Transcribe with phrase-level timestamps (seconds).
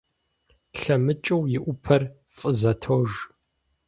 [0.79, 2.03] ЛъэмыкӀыу и Ӏупэр
[2.37, 3.11] фӀызэтож.